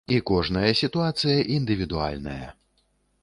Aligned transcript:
І 0.13 0.15
кожная 0.29 0.71
сітуацыя 0.79 1.35
індывідуальная. 1.57 2.45